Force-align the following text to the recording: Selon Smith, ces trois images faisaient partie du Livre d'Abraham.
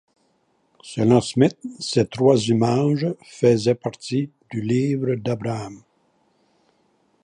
Selon 0.81 1.21
Smith, 1.21 1.59
ces 1.79 2.07
trois 2.07 2.47
images 2.47 3.05
faisaient 3.23 3.75
partie 3.75 4.31
du 4.49 4.59
Livre 4.59 5.13
d'Abraham. 5.13 5.83